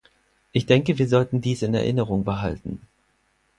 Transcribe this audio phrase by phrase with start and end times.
[0.51, 2.81] Ich denke, wir sollten dies in Erinnerung behalten.